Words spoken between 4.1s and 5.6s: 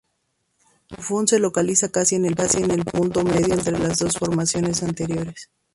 formaciones anteriores.